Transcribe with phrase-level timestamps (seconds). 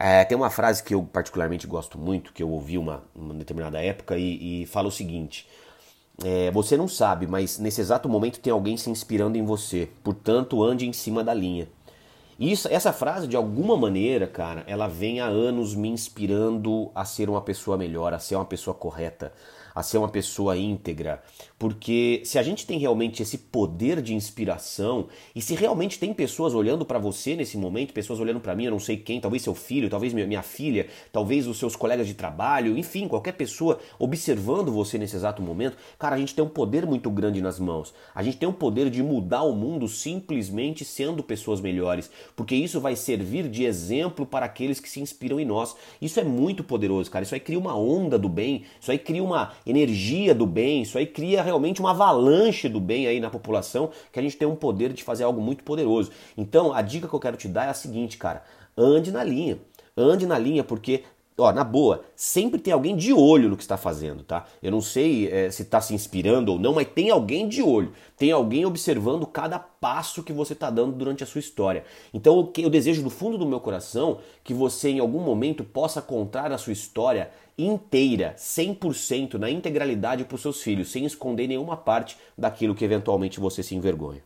[0.00, 3.82] É, tem uma frase que eu particularmente gosto muito, que eu ouvi uma, uma determinada
[3.82, 5.48] época e, e fala o seguinte:
[6.24, 9.88] é, você não sabe, mas nesse exato momento tem alguém se inspirando em você.
[10.04, 11.68] Portanto, ande em cima da linha.
[12.38, 17.28] Isso, essa frase, de alguma maneira, cara, ela vem há anos me inspirando a ser
[17.28, 19.32] uma pessoa melhor, a ser uma pessoa correta,
[19.74, 21.20] a ser uma pessoa íntegra.
[21.58, 26.54] Porque se a gente tem realmente esse poder de inspiração e se realmente tem pessoas
[26.54, 29.54] olhando para você nesse momento, pessoas olhando para mim, eu não sei quem, talvez seu
[29.54, 34.98] filho, talvez minha filha, talvez os seus colegas de trabalho, enfim, qualquer pessoa observando você
[34.98, 37.92] nesse exato momento, cara, a gente tem um poder muito grande nas mãos.
[38.14, 42.80] A gente tem um poder de mudar o mundo simplesmente sendo pessoas melhores, porque isso
[42.80, 45.76] vai servir de exemplo para aqueles que se inspiram em nós.
[46.00, 47.22] Isso é muito poderoso, cara.
[47.22, 50.98] Isso aí cria uma onda do bem, isso aí cria uma energia do bem, isso
[50.98, 54.56] aí cria realmente uma avalanche do bem aí na população, que a gente tem um
[54.56, 56.10] poder de fazer algo muito poderoso.
[56.36, 58.42] Então, a dica que eu quero te dar é a seguinte, cara,
[58.76, 59.58] ande na linha.
[59.96, 61.02] Ande na linha porque
[61.38, 64.46] ó, na boa, sempre tem alguém de olho no que está fazendo, tá?
[64.62, 67.92] Eu não sei é, se está se inspirando ou não, mas tem alguém de olho.
[68.16, 71.84] Tem alguém observando cada passo que você está dando durante a sua história.
[72.12, 76.52] Então eu desejo do fundo do meu coração que você em algum momento possa contar
[76.52, 82.16] a sua história inteira, 100% na integralidade para os seus filhos, sem esconder nenhuma parte
[82.36, 84.22] daquilo que eventualmente você se envergonha.